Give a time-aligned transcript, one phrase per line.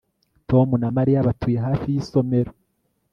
[0.49, 2.51] Tom na Mariya batuye hafi yisomero